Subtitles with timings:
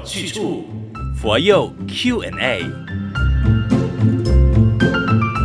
[0.00, 0.64] 有去处，
[1.20, 2.64] 佛佑 Q&A。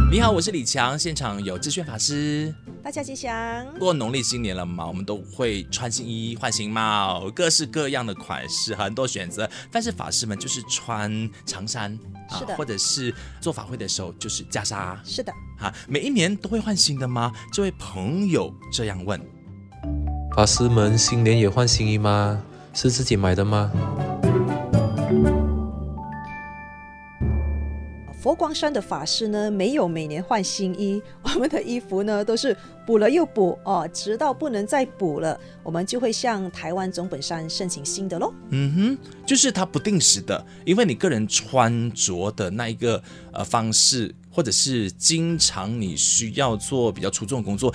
[0.10, 2.56] 你好，我是李强，现场有智炫法师。
[2.81, 3.65] 大家吉祥。
[3.78, 9.49] 过农历新年了嘛，我们都会穿新衣、换新帽，各式各样的款式，很多选择。
[9.70, 11.97] 但是法师们就是穿长衫，
[12.29, 15.33] 是的，或者是做法会的时候就是袈裟，是的。
[15.60, 17.30] 哈，每一年都会换新的吗？
[17.52, 19.19] 这位朋友这样问。
[20.33, 22.41] 法师们新年也换新衣吗？
[22.73, 23.72] 是自己买的吗？
[28.25, 38.33] 佛光山的法师呢，没有每年换新衣， 我们的衣服呢都是补了又补哦，直到不能再补了，我们就会向台湾总本山申请新的喽。
[38.49, 38.97] 嗯哼，
[39.27, 42.99] 就是它不定时的，因为你个人穿着的那一个
[43.31, 47.71] 呃方式，或者是经常你需要做比较出众的工作。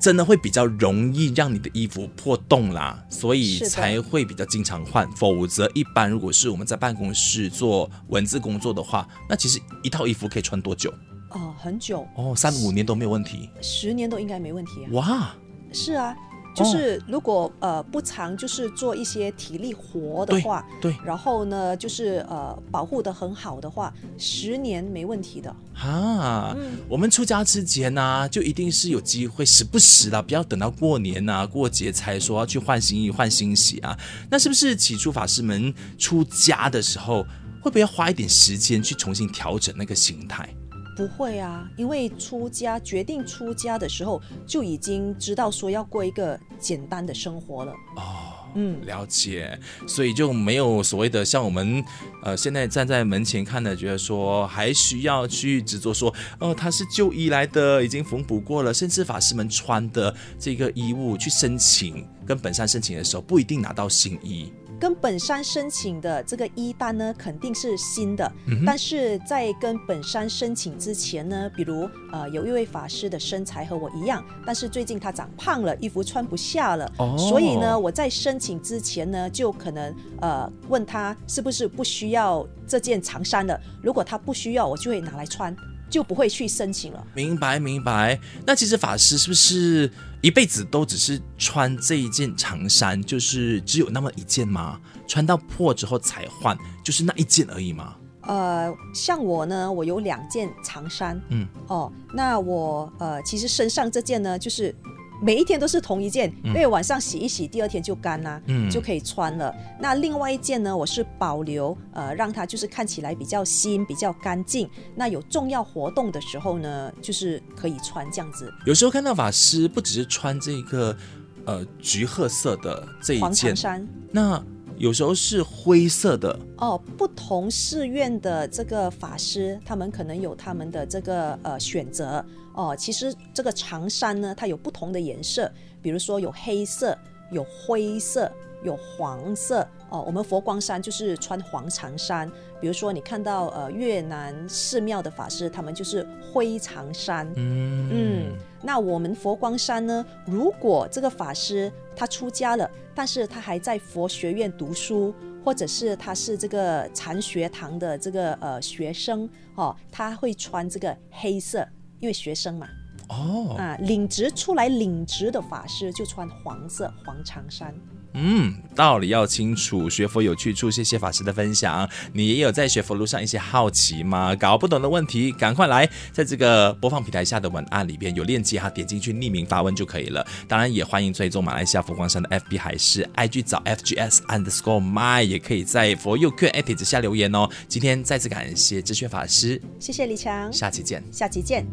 [0.00, 5.06] 真的会比较容易让你的衣服破洞啦，所以才会比较经常换。
[5.12, 10.92] 否则，一般如果是我们在办公室做文字工作的话，那其实一套衣服可以穿多久？
[11.30, 14.88] 哦，很久哦，三五年都没有问题，十年都应该没问题啊。
[14.92, 15.34] 哇，
[15.72, 16.16] 是啊。
[16.54, 25.54] 就是如果呃不常就是做一些体力活的话，对，对，然后呢就是呃保护的很好的话，十年没问题的。
[25.74, 33.96] 啊，嗯、我们出家之前呢、啊，就一定是有机会，时不时的，不要等到过年啊过节才说要去换新衣换新鞋啊。
[34.28, 37.22] 那是不是起初法师们出家的时候，
[37.62, 40.48] 会不会要花一点时间去重新调整那个心态？
[40.96, 47.72] 不会啊，因为出家决定出家的时候就已经知道说要过一个简单的生活了。
[47.96, 51.82] 哦，嗯，了解，所以就没有所谓的像我们
[52.22, 64.52] 呃现在站在门前看的，觉得说还需要去执着说，哦，他是旧衣来的，已经缝补过了，甚至法师们穿的这个衣物去申请跟本山申请的时候，不一定拿到新衣。
[64.80, 68.32] 跟本山申请的这个一单呢，肯定是新的。
[68.46, 76.90] 嗯、但是在跟本山申请之前呢，比如呃，有一位法师的身材和我一样，但是最近他长胖了，衣服穿不下了。
[76.98, 77.14] 哦。
[77.18, 83.60] 所以呢，我在申请之前呢，就可能呃问他是不是不需要这件长衫了。
[83.82, 85.54] 如果他不需要，我就会拿来穿。
[85.90, 87.06] 就不会去申请了。
[87.14, 88.18] 明白明白。
[88.46, 89.90] 那其实法师是不是
[90.22, 94.80] 一辈子都只是穿这一件长衫，就是只有那么一件吗？
[95.06, 97.96] 穿到破之后才换，就是那一件而已吗？
[98.22, 101.20] 呃，像我呢，我有两件长衫。
[101.30, 101.46] 嗯。
[101.66, 104.74] 哦，那我呃，其实身上这件呢，就是。
[105.20, 109.54] 每一天都是同一件，因为晚上洗一洗，第二天就干啦，嗯，就可以穿了。
[109.78, 114.68] 那另外一件呢，我是保留，呃，让它就是看起来比较新、比较干净。
[114.94, 118.52] 那有重要活动的时候呢，就是可以穿这样子。
[118.64, 120.96] 有时候看到法师不只是穿这个，
[121.44, 124.42] 呃，橘褐色的这一件，黄衫，那
[124.80, 126.34] 有时候是灰色的。
[126.56, 132.24] 哦，不同寺院的这个法师，他们可能有他们的这个呃选择。
[132.54, 135.52] 哦，其实这个长衫呢，它有不同的颜色，
[135.82, 136.96] 比如说有黑色、
[137.30, 138.32] 有灰色、
[138.62, 139.66] 有黄色。
[139.88, 142.30] 哦，我们佛光山就是穿黄长衫。
[142.60, 147.26] 比如说你看到呃越南寺庙的法师，他们就是灰长衫。
[147.36, 148.38] 嗯嗯。
[148.62, 161.66] 那我们佛光山呢，如果这个法师他出家了，但是他还在佛学院读书，或者是他是这个禅学堂的这个呃学生，哦，他会穿这个黑色。
[162.00, 162.66] 因为学生嘛，
[163.10, 167.74] 哦，啊，领职出来领职的法师就穿黄色黄长衫。
[168.22, 170.70] 嗯，道理要清楚，学佛有去处。
[170.70, 171.88] 谢谢法师的分享。
[172.12, 174.36] 你也有在学佛路上一些好奇吗？
[174.36, 180.26] 搞不懂的问题，赶快来，在这个播放平台下的文案里边有链接哈，点进去匿名发问就可以了。
[180.46, 187.48] 当然也欢迎追踪马来西亚佛光山的 FB 还是 IG 找 FGS underscore my，也可以在佛佑 Q&A 底下留言哦。
[187.68, 191.66] 今天再次感谢智炫法师，谢谢李强，下期见，下期见。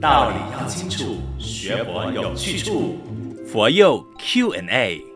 [0.00, 2.96] 道理要清楚，学佛有去处，
[3.46, 5.15] 佛佑 Q&A。